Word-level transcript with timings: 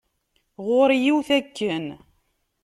Ɣur-i 0.65 0.97
yiwet 1.03 1.29
akken. 1.39 1.85